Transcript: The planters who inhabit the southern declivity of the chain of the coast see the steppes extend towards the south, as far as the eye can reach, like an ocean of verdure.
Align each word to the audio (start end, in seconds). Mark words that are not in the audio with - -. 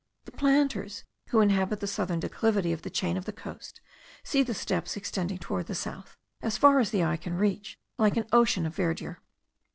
The 0.25 0.31
planters 0.31 1.03
who 1.27 1.41
inhabit 1.41 1.79
the 1.79 1.85
southern 1.85 2.19
declivity 2.19 2.73
of 2.73 2.81
the 2.81 2.89
chain 2.89 3.17
of 3.17 3.25
the 3.25 3.31
coast 3.31 3.81
see 4.23 4.41
the 4.41 4.55
steppes 4.55 4.97
extend 4.97 5.39
towards 5.39 5.67
the 5.67 5.75
south, 5.75 6.17
as 6.41 6.57
far 6.57 6.79
as 6.79 6.89
the 6.89 7.03
eye 7.03 7.17
can 7.17 7.35
reach, 7.37 7.77
like 7.99 8.17
an 8.17 8.25
ocean 8.31 8.65
of 8.65 8.75
verdure. 8.75 9.17